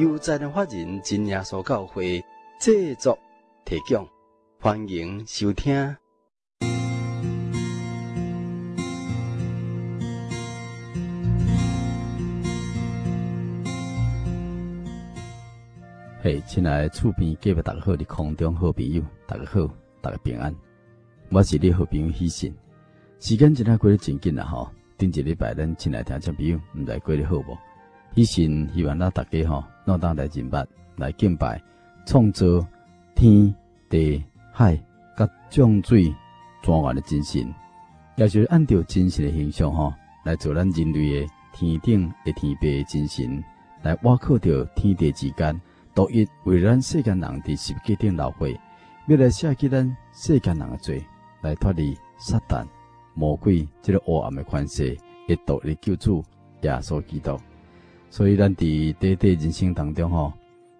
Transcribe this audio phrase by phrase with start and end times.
[0.00, 2.24] 悠哉的法人真耶稣教会
[2.58, 3.18] 制作
[3.66, 4.08] 提供，
[4.58, 5.94] 欢迎收听。
[16.22, 19.68] 嘿，亲爱的厝边隔壁大家好，的空中好朋友，大家好，
[20.00, 20.54] 大家平安。
[21.28, 22.54] 我是你好朋友喜信，
[23.18, 24.70] 时间真系过得真紧啦吼！
[24.96, 27.58] 顶一礼拜，咱亲爱听众朋友，毋知过得好无？
[28.14, 30.66] 喜信希望咱大家吼，攞当来敬拜，
[30.96, 31.60] 来敬拜
[32.06, 32.46] 创造
[33.14, 33.54] 天
[33.88, 34.22] 地
[34.52, 34.76] 海
[35.16, 36.14] 甲众水
[36.62, 37.54] 庄严的真神，
[38.16, 39.92] 也就是按照真神的形象吼，
[40.24, 43.42] 来做咱人类的天顶的天父的真神，
[43.82, 45.60] 来挖靠着天地之间，
[45.94, 48.60] 独一为咱世间人伫十字架顶流血，
[49.06, 51.04] 要来舍弃咱世间人的罪。
[51.42, 52.66] 来脱离撒旦、
[53.14, 54.94] 魔鬼这个黑暗的权势，
[55.26, 56.22] 会独立救主
[56.60, 57.34] 耶稣基督。
[58.10, 60.32] 所以咱伫短短人生当中吼，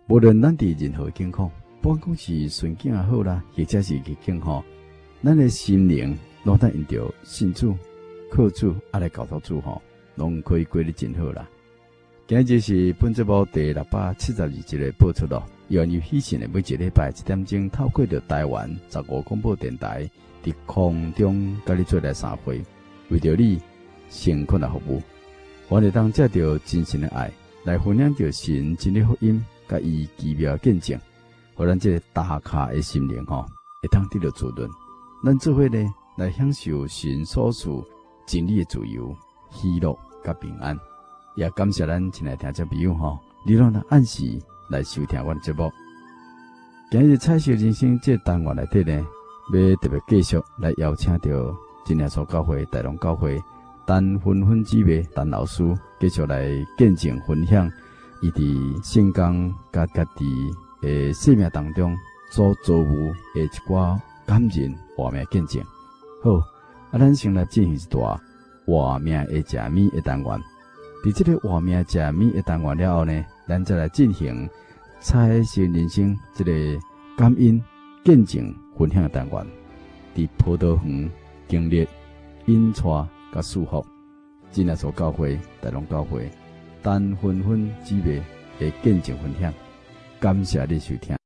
[0.08, 4.62] 无论咱伫任何境况，不管讲是顺境也好啦，或者是逆境吼，
[5.22, 7.74] 咱的心灵拢当因着信主、
[8.30, 9.80] 靠主，啊来教导主吼，
[10.16, 11.48] 拢可以过得真好啦。
[12.26, 20.08] 今日是本节目第六百七十二集的播出咯，由于喜信的每一礼拜一点钟透过着台湾十五广播电台。
[20.42, 22.62] 伫空中甲你做来三会，
[23.10, 23.60] 为着你
[24.08, 25.02] 辛苦来服务，
[25.70, 27.31] 我哋当借着真神的爱
[27.62, 30.98] 来分享着神真理福音，甲伊奇妙见证，
[31.54, 33.42] 互咱这个打卡的心灵吼，
[33.80, 34.69] 会当得到滋润。
[35.25, 37.70] 咱做伙呢来享受神所赐
[38.26, 39.14] 真理的自由、
[39.53, 40.76] 喜乐甲平安。
[41.36, 43.16] 也感谢咱亲爱听众朋友吼，
[43.47, 44.25] 你拢能按时
[44.70, 45.70] 来收听我的节目。
[46.91, 49.06] 今日彩色人生这单元内底呢。
[49.53, 51.28] 要特别继续来邀请到
[51.84, 53.41] 真耶稣教会大龙教会
[53.90, 55.64] 陈芬芬姊妹陈老师
[55.98, 57.68] 继续来见证分享
[58.22, 60.24] 伊伫圣工甲家己
[60.82, 61.92] 诶生命当中
[62.30, 65.60] 所遭遇诶一寡感人画面见证。
[66.22, 66.36] 好，
[66.92, 68.16] 啊，咱先来进行一段
[68.64, 70.40] 画面诶食物诶单元。
[71.02, 74.48] 伫这个画面食物诶单元了后呢，咱再来进行
[75.00, 76.52] 彩色人生这个
[77.16, 77.60] 感恩
[78.04, 78.54] 见证。
[78.78, 79.44] 分享的单元，
[80.14, 81.10] 伫葡萄园
[81.48, 81.88] 经历
[82.46, 82.82] 引带
[83.32, 83.86] 甲祝福，
[84.50, 86.28] 真耶稣教会台龙教会，
[86.82, 88.20] 陈芬芬姊妹
[88.58, 89.54] 的见证分享，
[90.18, 91.16] 感谢你收听。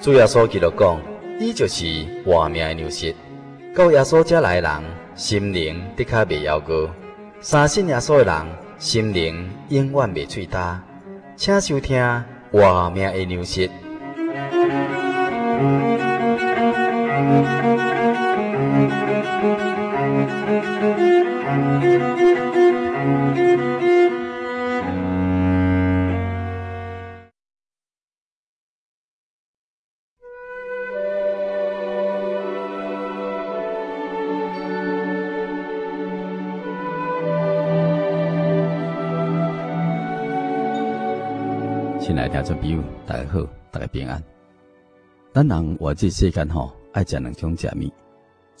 [0.00, 0.98] 主耶稣基督讲，
[1.38, 1.84] 伊就是
[2.24, 3.14] 活命的粮食，
[3.74, 4.82] 到耶稣这来的人，
[5.14, 6.88] 心灵的确未夭饿；
[7.40, 8.46] 相信耶稣的人，
[8.78, 10.78] 心灵永远未脆焦。
[11.36, 12.00] 请收听。
[12.50, 13.68] 活命的粮食。
[17.34, 17.42] 亲
[42.18, 43.40] 爱的听众朋友，大家好，
[43.72, 44.22] 大家平安。
[45.32, 47.90] 咱人活这世间吼，爱食两种食物，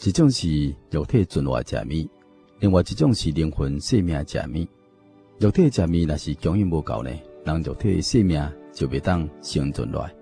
[0.02, 2.10] 一种是肉体存活食物，
[2.58, 4.66] 另外一种是灵魂生命食物。
[5.38, 7.10] 肉体食物若是供应无够呢，
[7.44, 10.12] 人肉体生命就袂当生存落来。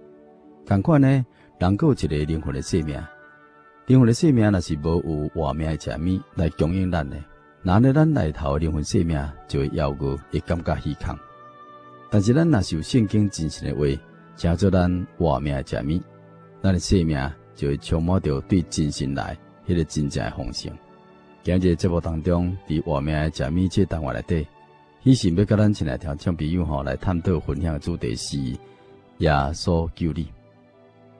[0.66, 1.08] 同款呢，
[1.58, 3.02] 人有一个灵魂的生命，
[3.86, 7.16] 灵魂的生命若是无有活命的食物来供应咱呢，
[7.62, 9.18] 那呢咱内头灵魂生命
[9.48, 11.18] 就会夭折，会感觉虚空。
[12.10, 13.86] 但是咱若是有圣经真实的话，
[14.36, 15.98] 叫做咱活命的食物，
[16.62, 17.18] 咱的生命
[17.54, 20.72] 就会充满着对真神来迄个真正诶丰盛。
[21.42, 24.46] 今日节目当中，伫画面诶食物这单元内底，
[25.04, 28.38] 喜神要甲咱亲爱听众朋友吼来探讨分享的主题是
[29.18, 30.26] 耶稣救你，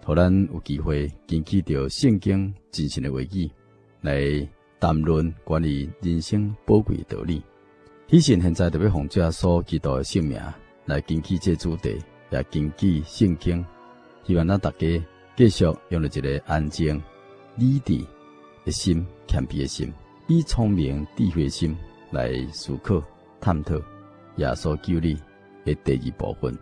[0.05, 3.51] 互咱有机会根据着圣经真实的话语
[4.01, 4.49] 来
[4.79, 7.43] 谈论关于人生宝贵诶道理。
[8.09, 10.41] 喜神现在特别奉耶稣基督诶性命
[10.85, 11.97] 来根据这主题，
[12.31, 13.65] 也根据圣经，
[14.25, 14.87] 希望咱大家
[15.37, 17.03] 继续用了一个安静、
[17.57, 18.05] 理智
[18.65, 19.93] 的心、谦卑的心。
[20.29, 21.77] 以聪明智慧心
[22.11, 23.03] 来思考、
[23.41, 23.75] 探讨
[24.37, 25.15] 耶稣救你
[25.65, 26.57] 的第二部分。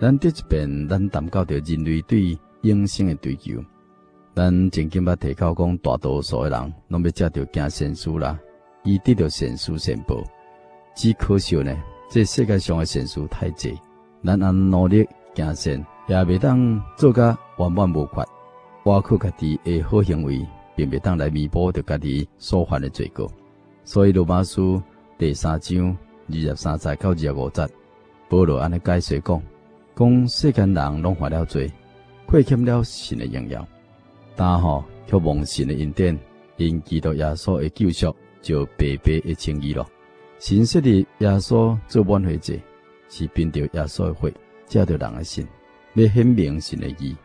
[0.00, 3.64] 咱这一边，咱谈到着人类对永生的追求。
[4.34, 8.38] 咱曾经捌提到讲，大多数的人拢要食着行善事啦，
[8.84, 10.22] 以得到善事善报。
[10.94, 11.74] 只可惜呢，
[12.10, 13.78] 这世界上的善事太济，
[14.24, 18.24] 咱按努力行善，也未当做甲完满无缺，
[18.84, 20.46] 挖苦家己诶好行为。
[20.74, 23.30] 并未当来弥补着家己所犯的罪过，
[23.84, 24.82] 所以罗马书
[25.18, 25.94] 第三章
[26.28, 27.68] 二十三节到二十五节，
[28.30, 29.42] 保罗安尼解说讲：
[29.94, 31.70] 讲世间人拢犯了罪，
[32.26, 33.66] 亏欠了神的荣耀，
[34.34, 36.18] 但吼却蒙神的恩典，
[36.56, 39.86] 因基督耶稣的救赎，就白白的称义了。
[40.38, 42.54] 神设立耶稣做挽回者，
[43.10, 44.34] 是凭着耶稣的血，
[44.66, 45.46] 借着人的心，
[45.94, 47.16] 要显明神的义，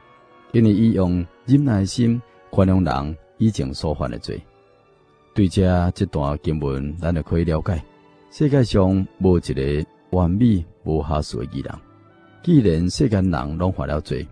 [0.52, 3.18] 因为伊用忍耐心宽容人。
[3.40, 4.42] 以前所犯的罪，
[5.36, 7.80] 对这这段经文，咱就可以了解，
[8.32, 11.72] 世界上无一个完美无瑕疵的义人。
[12.42, 14.28] 既然世间人拢犯了罪，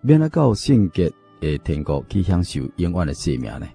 [0.00, 1.08] 免得到圣洁
[1.40, 3.68] 的天国去享受永远的生命呢？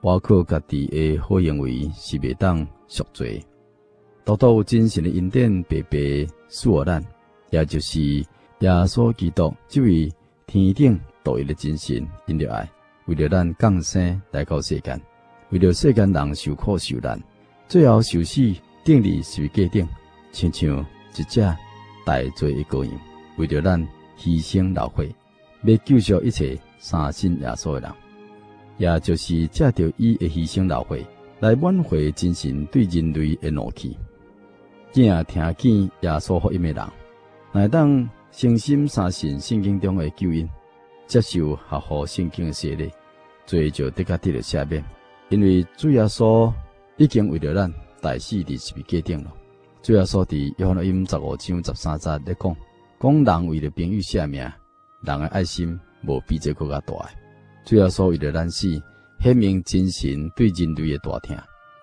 [0.00, 3.44] 包括家己的好行为是未当赎罪，
[4.24, 7.04] 独独有真神的恩典白白赐予咱，
[7.50, 7.98] 也就是
[8.60, 10.12] 耶稣基督这位
[10.46, 12.68] 天顶独一的真神，因着爱。
[13.06, 15.00] 为了咱降生来到世间，
[15.50, 17.18] 为了世间人受苦受难，
[17.68, 18.40] 最后受死
[18.84, 19.88] 钉伫十字架顶，
[20.32, 20.84] 亲像
[21.16, 21.40] 一只
[22.04, 22.92] 大罪的羔羊，
[23.36, 23.80] 为了咱
[24.18, 25.14] 牺牲流血，
[25.62, 27.92] 要救赎一切三信耶稣的人，
[28.76, 31.06] 也就是借着伊的牺牲流血
[31.40, 33.96] 来挽回真神对人类的怒气。
[34.92, 36.86] 正听见耶稣福音的人，
[37.52, 40.48] 乃当诚心相信圣经中的救恩，
[41.06, 42.90] 接受合乎圣经的洗礼。
[43.46, 44.84] 罪就得甲得了赦免，
[45.30, 46.52] 因为主耶稣
[46.98, 47.72] 已经为了咱
[48.02, 49.32] 代死伫十字架顶了。
[49.82, 52.56] 主耶稣伫约翰福音十五章十三节咧讲，
[53.00, 54.42] 讲人为了朋友舍命，
[55.00, 57.10] 人的爱心无比这个较大。
[57.64, 58.68] 主耶稣为了咱死，
[59.20, 61.34] 显明真神对人类的大疼，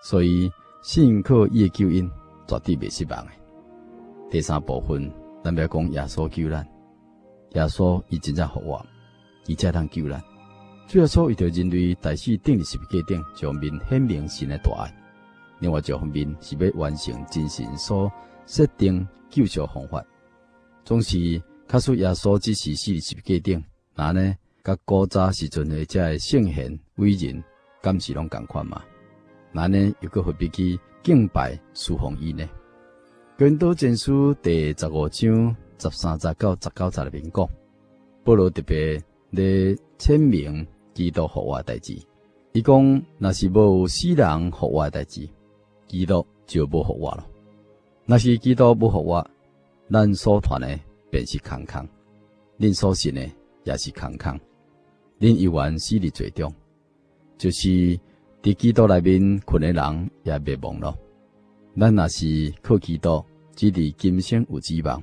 [0.03, 0.51] 所以
[0.83, 2.07] 信靠伊的救恩
[2.45, 3.31] 绝对袂失望的。
[4.29, 5.11] 第三部分，
[5.45, 6.67] 咱要讲耶稣救咱，
[7.51, 8.83] 耶稣伊真正复活，
[9.45, 10.19] 伊才通救咱。
[10.87, 14.91] 主要说，为着人类代死钉伫十字架顶，上面显明神的大爱。
[15.59, 18.11] 另外一方面，是要完成真神所
[18.47, 20.03] 设定救赎方法。
[20.83, 23.63] 总是卡说耶稣只是死伫十字架顶，
[23.93, 24.35] 那呢？
[24.63, 27.43] 甲古早时阵的这圣贤伟人，
[27.83, 28.81] 敢是拢共款嘛？
[29.51, 29.93] 那呢？
[29.99, 32.49] 又阁何必去敬拜侍奉伊呢？
[33.37, 37.49] 哥林多前书第十五章十三节到十九节里面讲，
[38.23, 38.95] 保罗特别
[39.31, 40.65] 来签名。
[40.93, 41.99] 基督复活代志，
[42.53, 45.27] 伊讲若是无有死人复活代志，
[45.85, 47.27] 基督就无复活了。
[48.05, 49.29] 若是基督无复活，
[49.91, 51.85] 咱所传的便是空空，
[52.57, 53.29] 恁所信的
[53.65, 54.39] 也是空空。
[55.19, 56.49] 恁犹原死伫最中，
[57.37, 57.67] 就是
[58.41, 60.97] 伫基督内面困的人也灭亡了。
[61.77, 63.23] 咱若是靠基督，
[63.55, 65.01] 只伫今生有指望，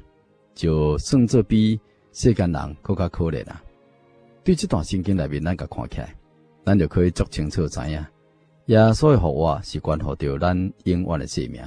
[0.55, 1.79] 就算做比
[2.13, 3.63] 世间人更加可怜啊！
[4.43, 6.15] 对这段圣经内面，咱甲看起来，
[6.65, 8.05] 咱就可以足清楚知影，
[8.67, 11.63] 耶稣的复活是关乎着咱永远的性命。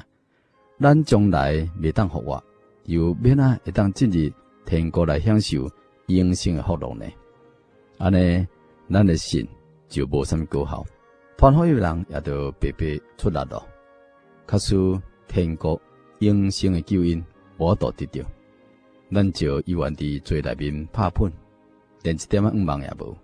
[0.80, 2.44] 咱将来未当复活，
[2.86, 4.32] 又免啊会当进入
[4.66, 5.70] 天国来享受
[6.08, 7.06] 永生的福乐呢？
[7.98, 8.46] 安尼，
[8.92, 9.48] 咱的心
[9.88, 10.84] 就无甚么高效，
[11.38, 13.66] 传福音的人也就白白出力咯。
[14.46, 14.76] 可是
[15.28, 15.80] 天国
[16.20, 17.24] 永生的救恩
[17.58, 18.30] 无法度得到，
[19.12, 21.32] 咱就永远伫罪内面拍喷。
[22.04, 23.18] 连一点仔愿望也无，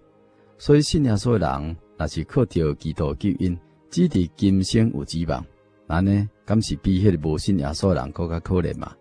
[0.58, 3.58] 所以信耶稣的人，若是靠着基督救恩，
[3.92, 5.46] 只伫今生有指望，
[5.86, 8.96] 那呢，敢是比迄个无信耶稣的人更加可怜嘛？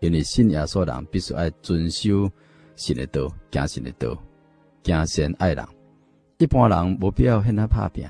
[0.00, 2.30] 因为信耶稣的人必须爱遵守
[2.76, 4.14] 神的道，行神的道，
[4.84, 5.66] 行善爱人。
[6.36, 8.04] 一般人无必要向他拍拼，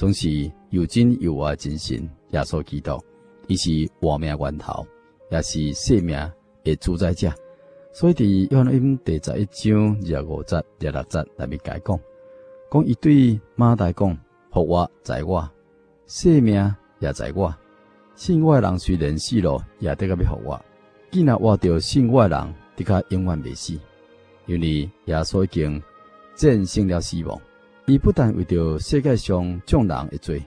[0.00, 1.98] 总是有真有活真神
[2.30, 2.98] 耶稣基督，
[3.48, 3.68] 伊是
[4.00, 4.86] 活命源头，
[5.30, 6.16] 也是生命
[6.64, 7.30] 的主宰者。
[7.92, 12.00] 所以，伫约翰福音第十一章二十五节、二六节内面解讲，
[12.72, 14.18] 讲伊对马大讲：
[14.50, 15.46] 复活在我，
[16.06, 17.54] 生命也在我。
[18.14, 20.64] 信我诶人虽然死了，也得个要复活。
[21.10, 23.78] 既然活着信我诶人，得个永远未死，
[24.46, 25.82] 因为耶稣已经
[26.34, 27.38] 战胜了死亡。
[27.90, 30.40] 伊不但为着世界上众人的罪，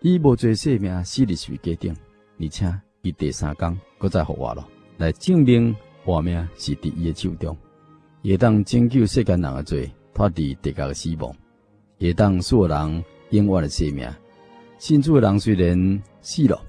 [0.00, 1.92] 伊无罪生命死里随决定，
[2.40, 2.72] 而且
[3.02, 4.64] 伊第三工搁再复活了，
[4.96, 5.74] 来证明
[6.04, 7.56] 活命是伫伊的手中，
[8.22, 11.34] 会当拯救世间人的罪，脱离地界的死亡，
[11.98, 13.04] 会当使人。
[13.30, 14.08] 永远的生命，
[14.78, 16.62] 信主的人虽然死了，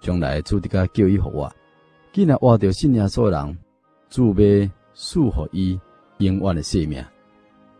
[0.00, 1.52] 将来主的个叫伊复活。
[2.14, 3.58] 既然活着信耶稣的人，
[4.08, 5.80] 主要赐予伊
[6.24, 7.04] 永远的生命，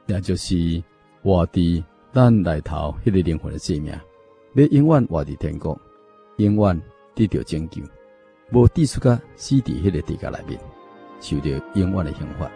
[0.09, 0.83] 也就是
[1.23, 1.83] 活伫
[2.13, 3.93] 咱内头迄个灵魂的生命，
[4.53, 5.79] 你永远活伫天国，
[6.37, 6.81] 永远
[7.15, 7.83] 得到拯救，
[8.53, 10.59] 无地出个死伫迄个地界内面，
[11.21, 12.51] 受着永远的刑罚。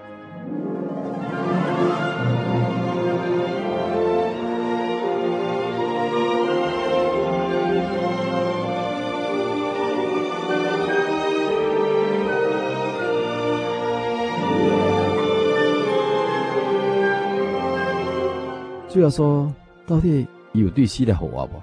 [18.92, 19.50] 主要说，
[19.86, 21.62] 到底伊有对死来复活无？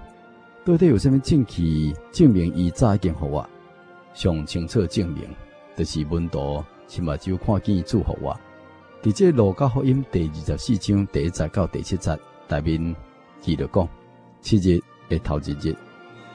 [0.65, 3.47] 到底有啥物证据证明伊早已经复活？
[4.15, 5.29] 上清楚证明，
[5.77, 8.35] 就是门徒亲目睭看见祝福我。
[9.03, 12.17] 伫这路加福音第二十四章第一节到第七节
[12.47, 12.95] 内面
[13.41, 13.87] 记着讲，
[14.41, 15.75] 七日的头一日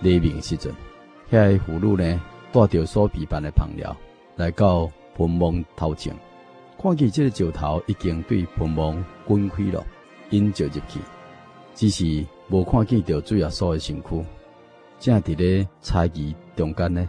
[0.00, 0.72] 黎明时阵，
[1.28, 2.22] 遐个妇女呢
[2.52, 3.96] 带着所备办的香料
[4.36, 6.14] 来到坟墓头前，
[6.80, 8.96] 看见这个石头已经对坟墓
[9.26, 9.84] 滚开了。
[10.34, 11.00] 因就入去，
[11.74, 14.24] 只是无看见着主耶稣的身躯。
[14.98, 17.08] 正伫咧猜疑中间呢，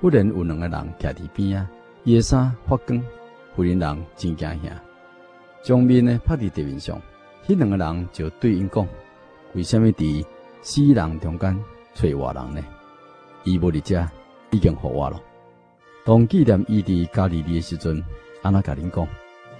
[0.00, 1.70] 忽然有两个人徛伫边啊，
[2.04, 3.02] 伊个衫发光，
[3.56, 4.82] 妇人人真惊吓，
[5.62, 7.00] 将面呢拍伫地面上。
[7.46, 8.86] 迄两个人就对因讲：
[9.54, 10.24] 为虾米伫
[10.62, 11.58] 死人中间
[11.94, 12.62] 找活人呢？
[13.44, 14.06] 伊无伫遮
[14.50, 15.20] 已经互活了。
[16.04, 18.04] 当纪念伊伫加利利的时阵，
[18.42, 19.08] 安那甲恁讲，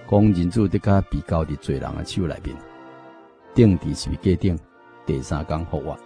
[0.09, 2.55] 讲人主得甲比较伫罪人诶手内面。
[3.53, 4.57] 定伫是决定
[5.05, 5.97] 第三天复活。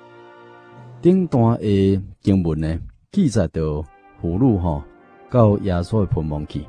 [1.01, 2.79] 顶段的经文呢，
[3.11, 3.83] 记载着
[4.19, 4.83] 妇女吼
[5.29, 6.65] 到耶稣的坟墓去，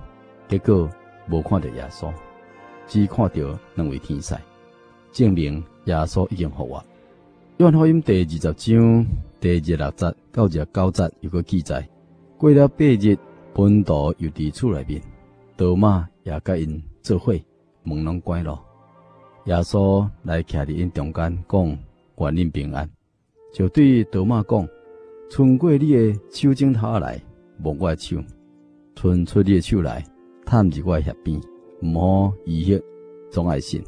[0.49, 0.89] 结果
[1.31, 2.13] 无看到耶稣，
[2.87, 4.35] 只看到两位天使，
[5.13, 6.85] 证明耶稣已经复活。
[7.59, 9.07] 约翰福音第二十章
[9.41, 11.89] 第二六节到二十九节有个记载，
[12.37, 13.17] 过了八日，
[13.55, 15.01] 本道又伫厝内面，
[15.57, 17.33] 多马也甲因做伙，
[17.83, 18.66] 门拢关了。
[19.47, 21.65] 耶稣来徛伫因中间，讲
[22.17, 22.91] 愿恁平安，
[23.55, 24.69] 就对多马讲：
[25.31, 27.23] 伸过你的手掌头来
[27.57, 28.17] 摸我的手，
[28.97, 30.05] 伸出你的手来
[30.45, 31.41] 探入我的肋边，
[31.81, 32.83] 毋好疑惑，
[33.31, 33.81] 总爱信。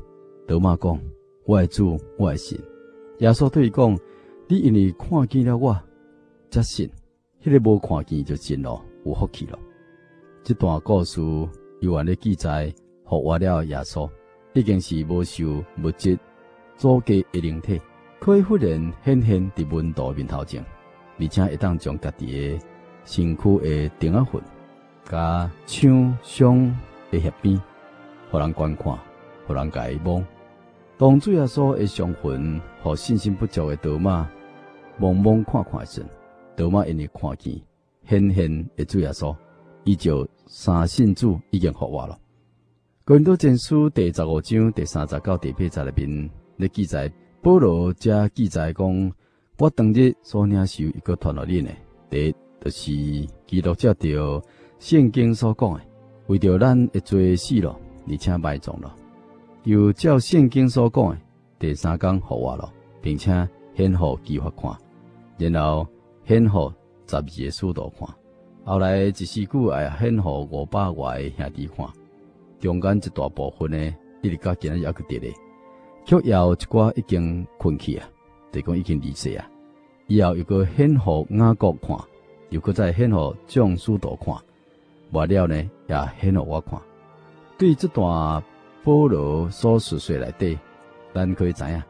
[0.47, 0.97] 多马讲：
[1.45, 2.57] 我的主，我的神。
[3.19, 3.99] 耶稣对伊讲：
[4.47, 5.77] 你因为看见了我，
[6.51, 6.87] 则信；
[7.43, 9.59] 迄、那个无看见就信咯，有福气咯。
[10.45, 11.21] 这段故事
[11.81, 12.73] 有完咧记载，
[13.05, 14.09] 复活了耶稣。
[14.55, 16.19] 已经是无受物质
[16.77, 17.81] 阻隔的灵体，
[18.19, 20.65] 可以忽然显现伫门徒面头前，
[21.19, 22.59] 而且会当将家己的
[23.05, 24.43] 身躯的顶仔魂，
[25.05, 26.77] 甲枪伤
[27.11, 27.61] 的血边，
[28.31, 28.99] 互人观看，
[29.47, 30.25] 互人家望。
[30.97, 34.29] 当主耶稣的伤魂，互信心不足的多马
[34.99, 36.05] 望望看看时，
[36.57, 37.61] 德玛因为看见
[38.09, 39.35] 显现的主耶稣，
[39.85, 42.19] 伊就三信主已经复活了。
[43.09, 47.11] 哥林多前书第十五章第三十到第八节里面，咧记载
[47.41, 49.13] 保罗加记载讲，
[49.57, 51.71] 我当日所领受一个传落恁的，
[52.11, 52.93] 第一就是
[53.47, 54.43] 基督照着
[54.79, 55.81] 圣经所讲的，
[56.27, 57.75] 为着咱会做死了，
[58.11, 58.95] 而且埋葬了，
[59.65, 61.19] 又照圣经所讲的，
[61.59, 63.33] 第三天复活了，并且
[63.75, 64.77] 显予基法看，
[65.39, 65.89] 然后
[66.27, 66.71] 献互
[67.07, 68.07] 十二个使徒看，
[68.67, 71.87] 后来一时久哎，献互五百外兄弟看。
[72.61, 75.33] 中间一大部分呢，一直到今日还佫伫咧，
[76.05, 78.09] 却有一寡已经困去啊，
[78.51, 79.49] 就讲已经离世啊。
[80.09, 81.97] 以后又个显予雅各看，
[82.51, 84.35] 又搁再显予众使徒看，
[85.13, 85.55] 完了呢
[85.87, 86.81] 也显予我看。
[87.57, 88.43] 对这段
[88.83, 90.59] 保罗所述说来底，
[91.15, 91.83] 咱可以知影，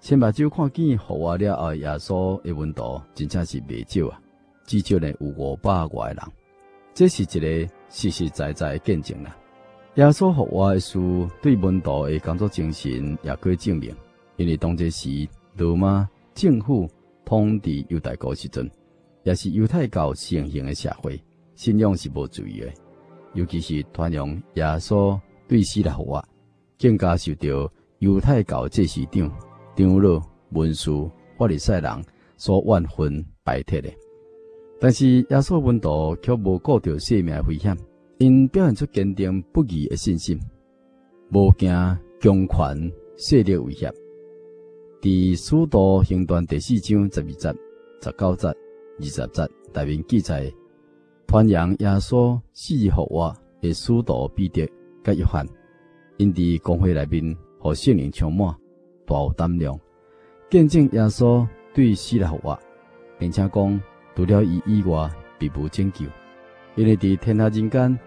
[0.00, 4.20] 千目睭看见复活了后耶稣的温度真正是未少啊，
[4.66, 6.18] 至少呢有五百外人，
[6.92, 7.26] 这是一
[7.66, 9.34] 个实实在在的见证啦。
[9.96, 10.98] 耶稣复活的事，
[11.42, 13.94] 对门徒的工作精神也可以证明，
[14.36, 16.88] 因为当这时罗马政府
[17.26, 18.70] 统治犹太国时阵，
[19.22, 21.22] 也是犹太教盛行的社会，
[21.54, 22.72] 信仰是无注意的，
[23.34, 26.24] 尤其是传扬耶稣对死来复活，
[26.78, 29.30] 更加受到犹太教这市长、
[29.76, 30.18] 长老、
[30.52, 30.90] 文士、
[31.36, 32.04] 巴利赛人
[32.38, 33.90] 所万分排斥的。
[34.80, 37.76] 但是耶稣门徒却无顾着性命危险，
[38.22, 40.38] 因表现出坚定不移的信心，
[41.32, 41.68] 无惊
[42.20, 43.92] 强权势力威胁。
[45.00, 47.52] 伫使徒行传第四章十二节、
[48.00, 50.48] 十九节、二十节内面记载，
[51.26, 54.70] 传扬耶稣死复活的使徒彼得
[55.02, 55.44] 甲约翰，
[56.16, 58.54] 因伫公会内面，互圣灵充满，
[59.04, 59.76] 大有胆量，
[60.48, 62.56] 见证耶稣对死来复活，
[63.18, 63.80] 并且讲
[64.14, 65.10] 除了伊以外，
[65.40, 66.06] 别无拯救，
[66.76, 67.98] 因为伫天下人间，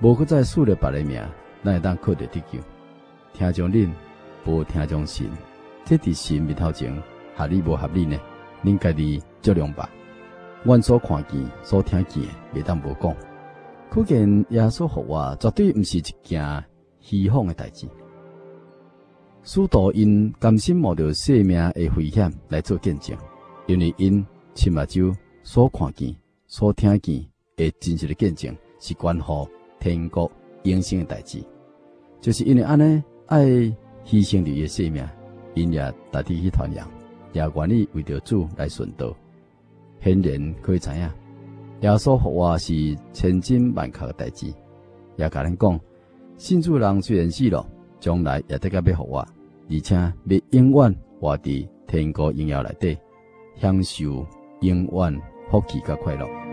[0.00, 1.22] 无搁再赐了别的名，
[1.62, 2.58] 咱会当靠着得救。
[3.34, 3.90] 听从恁，
[4.46, 5.26] 无听从神。
[5.84, 6.90] 这伫神面头前
[7.36, 8.18] 合理无合理呢？
[8.64, 9.90] 恁家己酌量吧。
[10.62, 12.22] 阮所看见、所听见，
[12.54, 13.14] 未当无讲。
[13.90, 16.64] 可见耶稣复活绝对毋是一件
[17.00, 17.86] 虚妄的代志。
[19.42, 23.16] 使徒因甘心冒着性命的危险来做见证，
[23.66, 26.14] 因为因亲目睭所看见、
[26.46, 27.26] 所听见
[27.56, 29.48] 的真实的见证，是关乎
[29.80, 30.30] 天国
[30.62, 31.42] 永生的代志。
[32.20, 33.44] 就是因为安尼爱
[34.04, 35.04] 牺牲自己的性命。
[35.54, 36.88] 因也大地去传扬，
[37.32, 39.12] 也愿意为着主来顺道。
[40.00, 41.10] 显然可以知影，
[41.80, 44.46] 耶稣复活是千真万确的代志。
[45.16, 45.80] 也甲恁讲，
[46.36, 47.66] 信主人虽然死了，
[47.98, 49.18] 将来也得甲要复活，
[49.68, 52.96] 而且要永远活伫天国荣耀内底，
[53.56, 54.24] 享受
[54.60, 55.20] 永远
[55.50, 56.49] 福气甲快乐。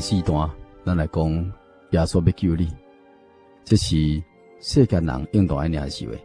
[0.00, 0.50] 四段，
[0.84, 1.30] 咱来讲
[1.90, 2.68] 耶稣要救你，
[3.64, 4.22] 这是
[4.60, 6.18] 世间人应当爱领受的。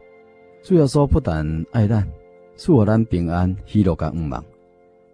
[0.62, 2.08] 主耶稣不但爱咱，
[2.56, 4.44] 赐予咱平安、喜乐甲恩望，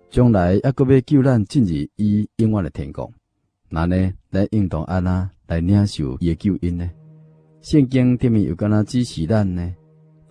[0.10, 3.12] 将来抑搁要救咱进入伊永远的天国。
[3.70, 6.90] 那呢，咱应当安怎来领受伊的救恩呢？
[7.62, 9.76] 圣经顶面有干那指示咱呢？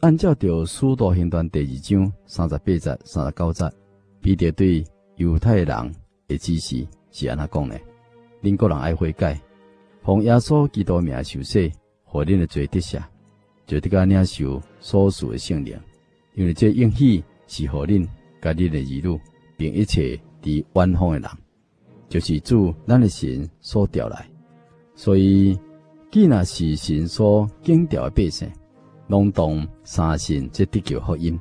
[0.01, 3.71] 按照着使徒行传第二章三十八节、三十九节，
[4.21, 4.85] 彼得对
[5.17, 5.95] 犹太人
[6.29, 7.75] 的指示是安怎讲呢？
[8.43, 9.41] 恁个人爱悔改，
[10.03, 11.73] 奉耶稣基督名受洗，
[12.05, 13.03] 互恁的罪得赦，
[13.67, 15.79] 就得甲领受所属的圣灵。
[16.35, 18.07] 因为这应许是互恁
[18.41, 19.21] 甲恁的儿女，
[19.57, 21.31] 并一切伫远方的人，
[22.09, 24.25] 就是主咱的神所调来。
[24.95, 25.59] 所以，
[26.11, 28.51] 既若是神所拣调的百姓，
[29.09, 31.39] 拢当三信这得救福音，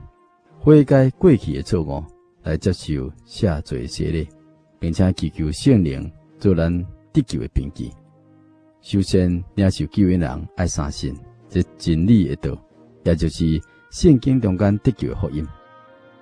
[0.60, 2.04] 悔改过去的错误，
[2.44, 4.28] 来接受赦罪洗礼，
[4.80, 6.12] 并且祈求圣灵。
[6.40, 7.92] 做人得救的凭据，
[8.82, 11.16] 首先领受救恩人爱相信
[11.50, 12.56] 这真理的道，
[13.04, 15.46] 也就是圣经中间得救的福音。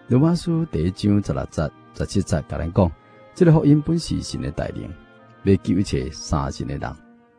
[0.08, 2.92] 罗马书第一章十六节、十七节，甲咱讲，
[3.34, 4.90] 这个福音本是神的带领，
[5.44, 6.96] 要救一切相信的人，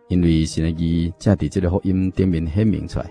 [0.08, 3.10] 因为神的义正伫这个福音顶面显明出来。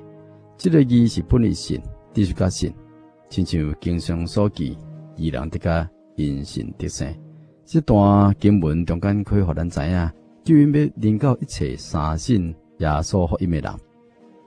[0.57, 1.81] 这个义是本于神，
[2.13, 2.71] 必须甲信，
[3.29, 4.77] 亲像经上所记，
[5.15, 7.11] 义人得甲因信得生。
[7.67, 10.11] 这段经文中间可以互咱知影，
[10.43, 13.73] 救恩要临到一切三信耶稣福音的人，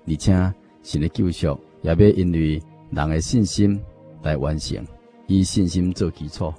[0.06, 0.54] 而且
[0.84, 3.78] 神的救赎也要因为人的信心
[4.22, 4.86] 来完成，
[5.26, 6.54] 以信心做基础，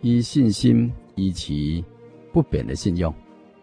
[0.00, 1.82] 以信心维持
[2.32, 3.12] 不变的信仰，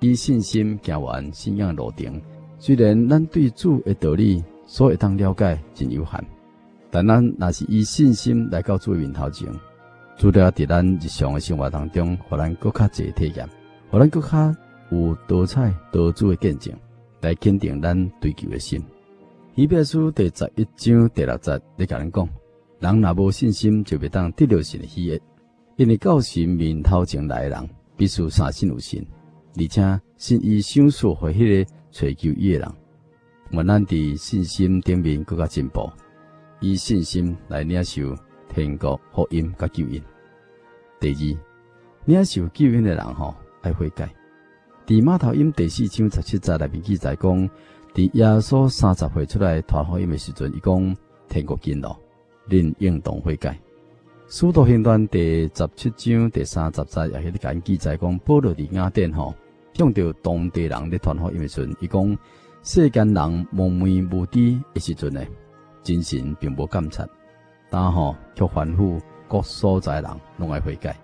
[0.02, 2.22] 以信心行完信仰路程。
[2.60, 6.22] 虽然咱对主的道理所会当了解真有限，
[6.92, 9.48] 但咱若是以信心来到主面头前。
[10.18, 13.48] 除了伫咱日常诶生活当中，互咱搁较侪体验，
[13.92, 14.56] 互咱搁较
[14.92, 16.74] 有多彩多姿诶见证，
[17.22, 18.82] 来坚定咱追求诶心。
[19.56, 22.30] 以弗所书第十一章第六节，你甲咱讲：
[22.80, 25.20] 人若无信心，就袂当得到神的喜悦。
[25.76, 29.06] 因为到神面头前来诶人，必须相信有神，
[29.58, 32.72] 而且信伊赏赐互迄个追求伊诶人。
[33.52, 35.92] 愿咱伫信心顶面搁较进步，
[36.62, 38.16] 以信心来领受。
[38.50, 40.02] 天国福音甲救恩。
[41.00, 41.38] 第二，
[42.06, 44.10] 领受救恩的人吼爱悔改。
[44.86, 47.50] 伫马太福音第四章十七节内面记载讲，
[47.94, 51.98] 伫耶稣三十岁出来传福音的时阵，伊讲天国近了，
[52.48, 53.60] 恁应当悔改。
[54.28, 59.34] 使徒行传第十七章第三十节也迄个记载讲，保罗伫雅典吼，
[59.74, 62.18] 向着当地人咧传福音的时阵，伊讲
[62.64, 65.22] 世间人蒙昧无知的时阵呢，
[65.84, 67.08] 精神并无监察。
[67.78, 70.98] 但吼，却吩咐各所在人拢爱悔改。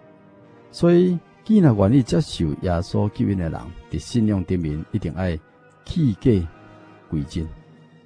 [0.72, 5.38] 所以，既然愿意接受耶稣救恩的人，伫信仰顶面一定爱
[5.84, 6.32] 弃假
[7.10, 7.46] 归真，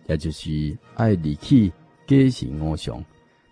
[0.07, 1.71] 也就是爱离弃
[2.07, 3.05] 假神偶像，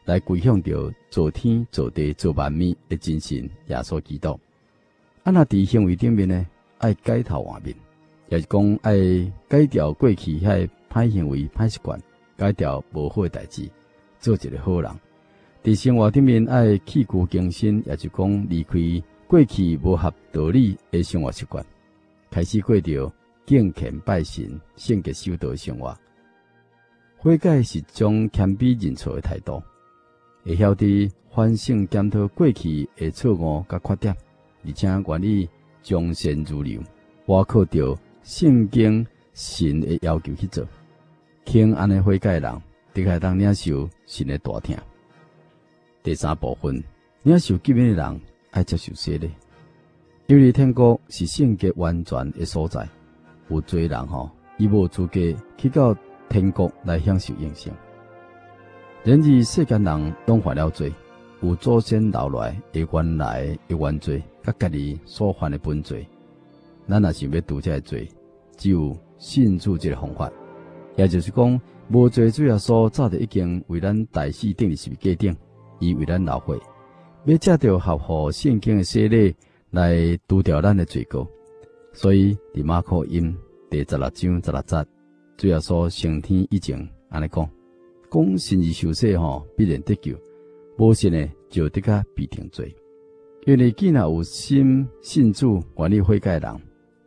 [0.06, 4.30] 来归向着造天做地做万物的真神耶稣基督。
[5.22, 6.44] 啊，那伫行为顶面呢，
[6.80, 7.76] 爱改头换面，
[8.30, 8.96] 也是讲爱
[9.48, 12.02] 改掉过去遐歹行为、歹习惯，
[12.36, 13.70] 改掉无好诶代志，
[14.24, 14.90] 做一个好人。
[15.62, 18.80] 伫生活顶面爱去旧更新，也就讲离开
[19.28, 21.64] 过去无合道理诶生活习惯，
[22.32, 23.14] 开始过着
[23.46, 25.98] 敬虔拜神、圣洁修道诶生活。
[27.18, 29.62] 悔改是种谦卑认错诶态度，
[30.46, 34.16] 会晓得反省检讨过去诶错误甲缺点，
[34.66, 35.50] 而且愿意
[35.82, 36.82] 从善如流，
[37.26, 40.66] 我靠着圣经神诶要求去做，
[41.46, 42.62] 轻安尼悔改人，
[42.94, 44.78] 得该当领受神诶大听。
[46.04, 46.84] 第三部分，
[47.24, 49.32] 领受救恩的人爱接受洗礼，
[50.28, 52.88] 因为天国是圣洁完全的所在。
[53.50, 55.20] 有罪人吼，伊无资格
[55.58, 55.96] 去到
[56.30, 57.74] 天国来享受应生。
[59.04, 60.94] 然而世间人拢犯了罪，
[61.42, 66.08] 有祖先留来的原来的原罪，甲家己所犯的本罪。
[66.88, 68.10] 咱若想要度这个罪，
[68.58, 70.32] 只有信主这个方法，
[70.96, 75.36] 也就是讲，无罪主耶稣早就已经为咱代死钉伫十字架顶。
[75.80, 76.60] 伊为咱流血，
[77.26, 79.36] 要借着合乎圣经的洗礼
[79.72, 81.28] 来除掉咱的罪过。
[81.92, 83.36] 所以伫马可音
[83.70, 84.86] 第十六章十六节，
[85.36, 86.78] 主耶稣升天以前
[87.10, 87.50] 安尼讲：
[88.10, 90.16] 讲信而受洗吼，必然得救；
[90.78, 92.74] 无信呢，就得甲必定罪。
[93.46, 96.62] 因为既然有心信主、愿意悔改人，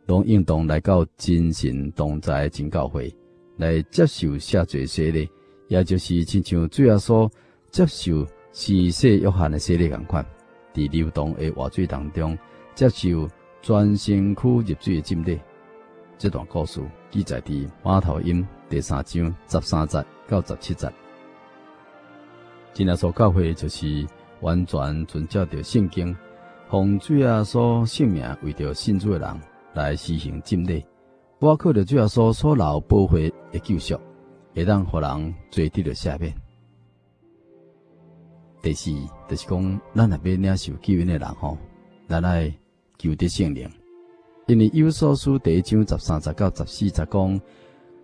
[0.05, 3.11] 拢应当来到真神同在真教会
[3.57, 5.29] 来接受赦罪洗礼，
[5.67, 7.29] 也就是亲像主耶稣
[7.69, 8.25] 接受。
[8.59, 10.25] 是洗约翰的洗礼同款，
[10.73, 12.35] 伫流动的活水当中
[12.73, 13.29] 接受
[13.61, 15.39] 全身躯入水的浸礼。
[16.17, 20.91] 这段故事记载伫马太福音第三章十三节到十七节。
[22.73, 24.07] 真耶稣教会就是
[24.41, 26.17] 完全遵照着圣经，
[26.67, 29.41] 奉主耶稣性命为着信主的人
[29.75, 30.83] 来施行浸礼，
[31.39, 33.95] 包括着主耶稣所留宝血的救赎，
[34.55, 36.33] 会当互人罪得着赦免。
[38.61, 38.91] 第四，
[39.29, 41.55] 就是讲，咱若要领受救恩的人吼，
[42.07, 42.51] 咱爱
[42.97, 43.69] 求得圣灵。
[44.47, 47.41] 因为有所书第一章十三十到十四十讲，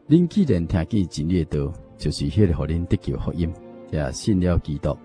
[0.08, 3.52] 恁既然听见真理的道，就是迄个互恁得救福音，
[3.92, 4.96] 也信了基督。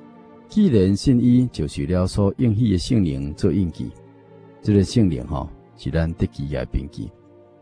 [0.49, 3.91] 既然信伊，就是了所应许的圣灵做印记。
[4.61, 7.09] 这个圣灵吼，是咱得基业的凭据。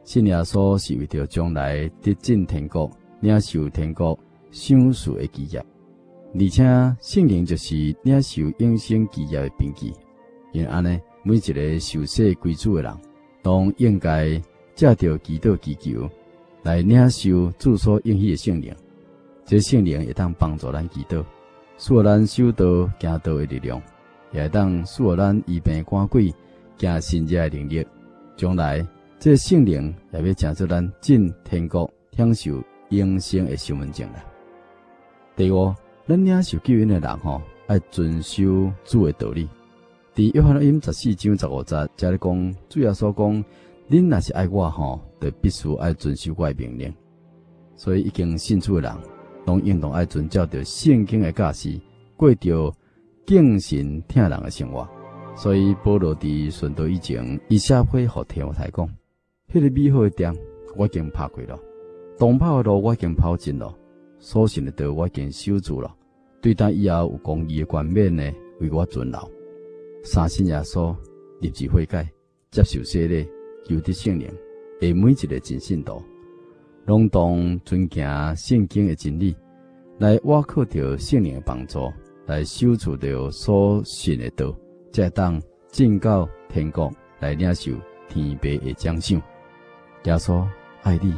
[0.07, 2.89] 信耶稣是为着将来得进天国，
[3.19, 4.17] 领受天国
[4.53, 5.59] 赏赐的基业。
[6.33, 9.93] 而且圣灵就是领受永生基业的凭据，
[10.53, 12.97] 因为安尼，每一个受洗归主的人，
[13.43, 14.41] 都应该
[14.77, 16.09] 借着祈祷祈求
[16.63, 18.73] 来领受主所应许的圣灵。
[19.45, 21.25] 这圣灵会当帮助咱祈祷，
[21.79, 23.83] 赐咱修道行道的力量，
[24.31, 26.33] 也会当赐咱医病赶鬼
[26.79, 27.85] 行神迹的能力。
[28.37, 28.87] 将来
[29.19, 34.25] 这圣灵也要成就咱进天国享受永生的身份证了。
[35.35, 35.75] 第五。
[36.09, 38.45] 咱领受救恩的人吼，爱遵守
[38.85, 39.49] 主的道理。
[40.15, 43.45] 伫约翰福音十四章十五节，这里讲主要所讲：
[43.91, 46.95] 恁若是爱我吼，就必须爱遵守我的命令。
[47.75, 48.97] 所以已经信主的人，
[49.47, 51.77] 拢应当爱遵照着圣经的教示，
[52.17, 52.73] 过着
[53.27, 54.89] 敬神听人的生活。
[55.35, 58.89] 所以保罗伫顺道以前，伊写批互提摩太讲：
[59.53, 60.35] 迄个美好的店
[60.77, 61.59] 我已经拍过了，
[62.19, 63.73] 东跑的路我已经跑尽了。
[64.19, 65.95] 所信的道我已经守住了，
[66.41, 68.23] 对待以后有公义的冠冕呢，
[68.61, 69.33] 为我存留。
[70.03, 70.95] 三信耶稣，
[71.41, 72.09] 立志悔改，
[72.51, 73.29] 接受洗礼，
[73.65, 74.29] 求得圣灵，
[74.81, 76.03] 而每一个真信徒，
[76.87, 79.37] 拢当遵行圣经的真理，
[79.99, 81.93] 来倚靠着圣灵的帮助，
[82.27, 84.55] 来守住着所信的道，
[84.93, 87.73] 才当进到天国来领受
[88.09, 89.23] 天父的奖赏。
[90.07, 90.47] 耶稣
[90.85, 91.13] 爱你，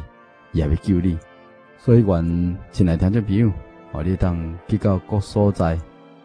[0.51, 1.15] 也要救你。
[1.77, 3.51] 所以，愿亲爱听众朋友，
[3.91, 5.79] 我你当去到各所在，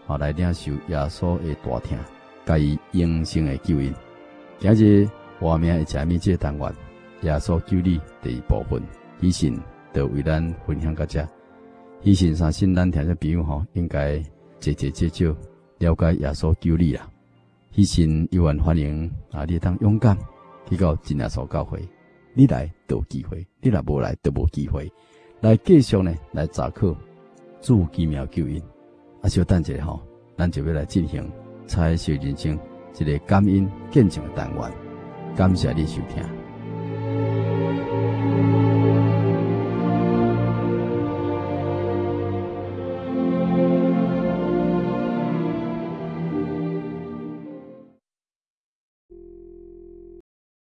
[0.07, 1.99] 好来领受耶稣的大听，
[2.47, 3.95] 加以永生的救恩。
[4.59, 5.07] 今日
[5.39, 6.73] 画面的前面这单元，
[7.21, 8.83] 耶稣救你第一部分，
[9.21, 9.55] 以前
[9.93, 11.23] 就为咱分享到这。
[12.03, 14.19] 以前相信咱听众朋友吼，应该
[14.59, 15.37] 节节节少
[15.81, 17.07] 了解耶稣救你啦。
[17.75, 20.17] 以前有缘欢迎啊，你当勇敢
[20.67, 21.79] 去到真耶稣教会，
[22.35, 24.91] 你来都有机会，你若无来都无机会。
[25.41, 26.95] 来继续呢，来查考
[27.61, 28.61] 主奇妙救恩。
[29.23, 30.01] 啊，小等一下吼，
[30.37, 31.31] 咱就要来进行
[31.67, 32.59] 彩色人生
[32.99, 34.73] 一个感恩见证的单元。
[35.37, 36.44] 感谢你收听。